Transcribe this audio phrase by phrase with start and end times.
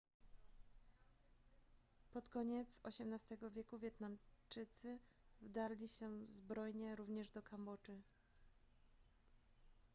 [2.13, 4.99] pod koniec xviii wieku wietnamczycy
[5.41, 8.01] wdarli się zbrojnie również do kambodży